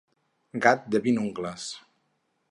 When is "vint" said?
1.07-1.19